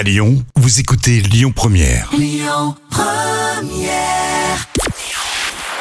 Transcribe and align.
À 0.00 0.02
Lyon, 0.02 0.42
vous 0.56 0.80
écoutez 0.80 1.20
Lyon 1.20 1.52
Première. 1.54 2.10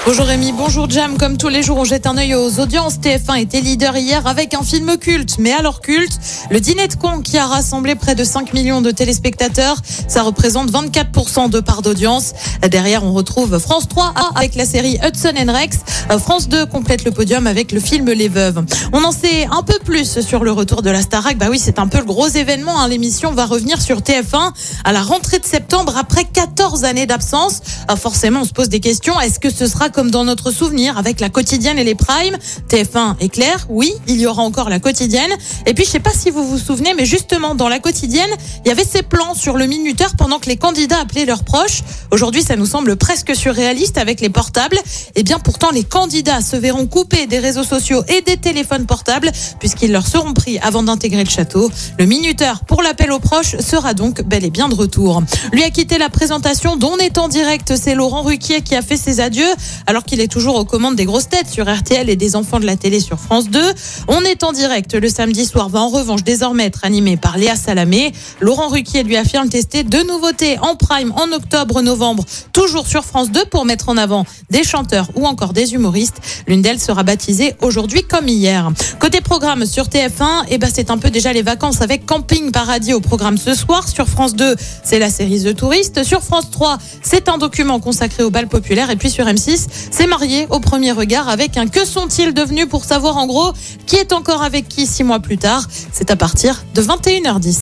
Bonjour 0.05 0.25
Rémi, 0.25 0.53
bonjour 0.53 0.89
Jam. 0.89 1.17
Comme 1.17 1.37
tous 1.37 1.49
les 1.49 1.61
jours, 1.61 1.77
on 1.77 1.83
jette 1.83 2.07
un 2.07 2.17
œil 2.17 2.33
aux 2.33 2.59
audiences. 2.59 2.99
TF1 2.99 3.39
était 3.41 3.61
leader 3.61 3.95
hier 3.95 4.25
avec 4.27 4.53
un 4.53 4.63
film 4.63 4.97
culte, 4.97 5.37
mais 5.37 5.53
alors 5.53 5.81
culte, 5.81 6.19
le 6.49 6.59
dîner 6.59 6.87
de 6.87 6.95
con 6.95 7.21
qui 7.21 7.37
a 7.37 7.45
rassemblé 7.45 7.95
près 7.95 8.15
de 8.15 8.23
5 8.23 8.53
millions 8.53 8.81
de 8.81 8.91
téléspectateurs. 8.91 9.77
Ça 10.07 10.23
représente 10.23 10.71
24% 10.71 11.49
de 11.49 11.59
part 11.59 11.81
d'audience. 11.81 12.33
Derrière, 12.67 13.03
on 13.03 13.13
retrouve 13.13 13.57
France 13.59 13.87
3 13.87 14.13
avec 14.35 14.55
la 14.55 14.65
série 14.65 14.99
Hudson 15.03 15.33
and 15.37 15.51
Rex. 15.51 15.77
France 16.19 16.49
2 16.49 16.65
complète 16.65 17.05
le 17.05 17.11
podium 17.11 17.47
avec 17.47 17.71
le 17.71 17.79
film 17.79 18.09
Les 18.09 18.27
Veuves. 18.27 18.63
On 18.93 19.03
en 19.03 19.11
sait 19.11 19.45
un 19.45 19.63
peu 19.63 19.77
plus 19.83 20.19
sur 20.21 20.43
le 20.43 20.51
retour 20.51 20.81
de 20.81 20.89
la 20.89 21.01
Starac. 21.01 21.37
Bah 21.37 21.47
oui, 21.49 21.59
c'est 21.63 21.79
un 21.79 21.87
peu 21.87 21.99
le 21.99 22.05
gros 22.05 22.27
événement. 22.27 22.79
Hein. 22.79 22.87
L'émission 22.87 23.31
va 23.31 23.45
revenir 23.45 23.81
sur 23.81 23.99
TF1 23.99 24.51
à 24.83 24.91
la 24.91 25.01
rentrée 25.01 25.39
de 25.39 25.45
septembre 25.45 25.95
après 25.97 26.25
14 26.25 26.83
années 26.83 27.05
d'absence. 27.05 27.61
Ah, 27.87 27.95
forcément, 27.95 28.41
on 28.41 28.45
se 28.45 28.53
pose 28.53 28.69
des 28.69 28.79
questions. 28.79 29.19
Est-ce 29.19 29.39
que 29.39 29.49
ce 29.49 29.67
sera 29.67 29.89
comme 29.89 30.11
dans 30.11 30.25
notre 30.25 30.51
souvenir 30.51 30.97
avec 30.97 31.19
la 31.19 31.29
quotidienne 31.29 31.79
et 31.79 31.83
les 31.83 31.95
primes? 31.95 32.37
TF1 32.69 33.15
est 33.19 33.29
clair, 33.29 33.65
oui, 33.69 33.93
il 34.07 34.19
y 34.19 34.27
aura 34.27 34.41
encore 34.43 34.69
la 34.69 34.79
quotidienne. 34.79 35.31
Et 35.65 35.73
puis, 35.73 35.85
je 35.85 35.91
sais 35.91 35.99
pas 35.99 36.13
si 36.13 36.29
vous 36.29 36.45
vous 36.45 36.57
souvenez, 36.57 36.93
mais 36.93 37.05
justement, 37.05 37.55
dans 37.55 37.69
la 37.69 37.79
quotidienne, 37.79 38.29
il 38.65 38.69
y 38.69 38.71
avait 38.71 38.83
ces 38.83 39.01
plans 39.01 39.33
sur 39.33 39.57
le 39.57 39.65
minuteur 39.65 40.15
pendant 40.17 40.39
que 40.39 40.47
les 40.47 40.57
candidats 40.57 40.99
appelaient 41.01 41.25
leurs 41.25 41.43
proches. 41.43 41.83
Aujourd'hui, 42.11 42.43
ça 42.49 42.55
nous 42.55 42.65
semble 42.65 42.95
presque 42.95 43.35
surréaliste 43.35 43.99
avec 43.99 44.21
les 44.21 44.29
portables. 44.29 44.79
Et 45.13 45.21
bien, 45.21 45.37
pourtant, 45.37 45.69
les 45.69 45.83
candidats 45.83 46.41
se 46.41 46.55
verront 46.55 46.87
couper 46.87 47.27
des 47.27 47.37
réseaux 47.37 47.63
sociaux 47.63 48.03
et 48.07 48.21
des 48.21 48.37
téléphones 48.37 48.87
portables 48.87 49.29
puisqu'ils 49.59 49.91
leur 49.91 50.07
seront 50.07 50.33
pris 50.33 50.57
avant 50.57 50.81
d'intégrer 50.81 51.23
le 51.23 51.29
château. 51.29 51.69
Le 51.99 52.07
minuteur 52.07 52.61
pour 52.65 52.81
l'appel 52.81 53.11
aux 53.11 53.19
proches 53.19 53.55
sera 53.59 53.93
donc 53.93 54.23
bel 54.23 54.43
et 54.45 54.49
bien 54.49 54.67
de 54.67 54.73
retour. 54.73 55.21
Lui 55.53 55.63
a 55.63 55.69
quitté 55.69 55.99
la 55.99 56.09
présentation 56.09 56.75
dont 56.75 56.93
on 56.93 56.97
est 56.97 57.19
en 57.19 57.27
direct. 57.27 57.73
C'est 57.79 57.93
Laurent 57.93 58.23
Ruquier 58.23 58.61
qui 58.61 58.73
a 58.73 58.81
fait 58.81 58.97
ses 58.97 59.19
adieux 59.19 59.53
alors 59.85 60.03
qu'il 60.03 60.19
est 60.19 60.27
toujours 60.27 60.55
aux 60.55 60.65
commandes 60.65 60.95
des 60.95 61.05
grosses 61.05 61.29
têtes 61.29 61.49
sur 61.49 61.71
RTL 61.71 62.09
et 62.09 62.15
des 62.15 62.35
enfants 62.35 62.59
de 62.59 62.65
la 62.65 62.77
télé 62.77 62.99
sur 62.99 63.19
France 63.19 63.51
2. 63.51 63.61
On 64.07 64.21
est 64.21 64.43
en 64.43 64.53
direct 64.53 64.95
le 64.95 65.07
samedi 65.07 65.45
soir 65.45 65.69
va 65.69 65.81
en 65.81 65.89
revanche 65.89 66.23
désormais 66.23 66.65
être 66.65 66.83
animé 66.83 67.15
par 67.15 67.37
Léa 67.37 67.55
Salamé. 67.55 68.11
Laurent 68.39 68.69
Ruquier 68.69 69.03
lui 69.03 69.17
affirme 69.17 69.49
tester 69.49 69.83
deux 69.83 70.03
nouveautés 70.03 70.57
en 70.63 70.75
prime 70.75 71.13
en 71.15 71.31
octobre-novembre, 71.31 72.25
toujours 72.53 72.87
sur 72.87 73.03
France 73.05 73.31
2 73.31 73.45
pour 73.45 73.65
mettre 73.65 73.89
en 73.89 73.97
avant 73.97 74.25
des 74.49 74.63
chanteurs 74.63 75.09
ou 75.15 75.25
encore 75.25 75.53
des 75.53 75.73
humoristes. 75.73 76.17
L'une 76.47 76.61
d'elles 76.61 76.79
sera 76.79 77.03
baptisée 77.03 77.55
aujourd'hui 77.61 78.03
comme 78.03 78.27
hier. 78.27 78.71
Côté 78.99 79.21
programme 79.21 79.65
sur 79.65 79.85
TF1, 79.85 80.45
eh 80.49 80.57
ben 80.57 80.69
c'est 80.73 80.91
un 80.91 80.97
peu 80.97 81.09
déjà 81.09 81.33
les 81.33 81.41
vacances 81.41 81.81
avec 81.81 82.05
Camping 82.05 82.51
Paradis 82.51 82.93
au 82.93 82.99
programme 82.99 83.37
ce 83.37 83.53
soir. 83.53 83.87
Sur 83.87 84.07
France 84.07 84.35
2, 84.35 84.55
c'est 84.83 84.99
la 84.99 85.09
série 85.09 85.43
The 85.43 85.55
Tourist. 85.55 86.03
Sur 86.03 86.21
France 86.21 86.51
3, 86.51 86.77
c'est 87.01 87.29
un 87.29 87.37
document 87.37 87.79
consacré 87.79 88.23
au 88.23 88.29
bal 88.29 88.47
populaire. 88.47 88.89
Et 88.89 88.95
puis 88.95 89.09
sur 89.09 89.25
M6, 89.25 89.67
c'est 89.91 90.07
marié 90.07 90.47
au 90.49 90.59
premier 90.59 90.91
regard 90.91 91.29
avec 91.29 91.57
un 91.57 91.67
que 91.67 91.85
sont-ils 91.85 92.33
devenus 92.33 92.67
pour 92.67 92.85
savoir 92.85 93.17
en 93.17 93.27
gros 93.27 93.53
qui 93.85 93.95
est 93.95 94.13
encore 94.13 94.43
avec 94.43 94.67
qui 94.67 94.85
six 94.85 95.03
mois 95.03 95.19
plus 95.19 95.37
tard. 95.37 95.65
C'est 95.91 96.11
à 96.11 96.15
partir 96.15 96.63
de 96.73 96.81
21h10. 96.81 97.61